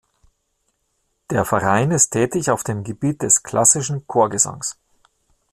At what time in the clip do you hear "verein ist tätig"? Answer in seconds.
1.45-2.49